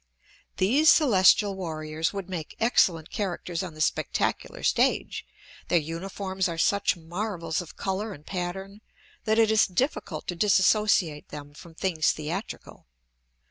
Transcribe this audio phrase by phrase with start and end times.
[0.57, 5.27] These Celestial warriors would make excellent characters on the spectacular stage;
[5.67, 8.81] their uniforms are such marvels of color and pattern
[9.25, 12.87] that it is difficult to disassociate them from things theatrical.